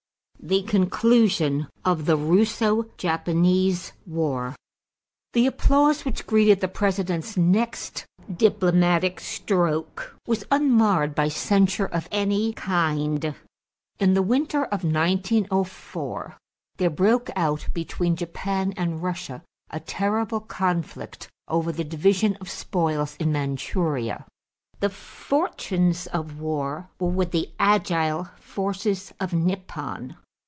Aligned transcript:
=The 0.43 0.63
Conclusion 0.63 1.67
of 1.85 2.07
the 2.07 2.17
Russo 2.17 2.85
Japanese 2.97 3.93
War.= 4.07 4.55
The 5.33 5.45
applause 5.45 6.03
which 6.03 6.25
greeted 6.25 6.61
the 6.61 6.67
President's 6.67 7.37
next 7.37 8.07
diplomatic 8.37 9.19
stroke 9.19 10.15
was 10.25 10.43
unmarred 10.49 11.13
by 11.13 11.27
censure 11.27 11.85
of 11.85 12.07
any 12.11 12.53
kind. 12.53 13.35
In 13.99 14.15
the 14.15 14.23
winter 14.23 14.63
of 14.65 14.83
1904 14.83 16.37
there 16.77 16.89
broke 16.89 17.29
out 17.35 17.67
between 17.71 18.15
Japan 18.15 18.73
and 18.75 19.03
Russia 19.03 19.43
a 19.69 19.79
terrible 19.79 20.39
conflict 20.39 21.29
over 21.47 21.71
the 21.71 21.83
division 21.83 22.35
of 22.37 22.49
spoils 22.49 23.15
in 23.17 23.31
Manchuria. 23.31 24.25
The 24.79 24.89
fortunes 24.89 26.07
of 26.07 26.39
war 26.41 26.89
were 26.99 27.09
with 27.09 27.29
the 27.29 27.51
agile 27.59 28.23
forces 28.39 29.13
of 29.19 29.33
Nippon. 29.33 30.15